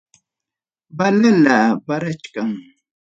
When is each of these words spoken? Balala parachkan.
Balala 0.97 1.57
parachkan. 1.85 2.51